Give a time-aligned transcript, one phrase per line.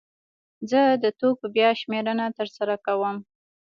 [0.69, 3.17] زه د توکو بیا شمېرنه ترسره کوم.